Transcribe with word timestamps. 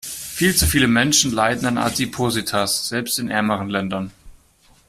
Viel 0.03 0.55
zu 0.55 0.65
viele 0.65 0.87
Menschen 0.87 1.31
leiden 1.31 1.67
an 1.67 1.77
Adipositas, 1.77 2.87
selbst 2.89 3.19
in 3.19 3.29
ärmeren 3.29 3.69
Ländern. 3.69 4.09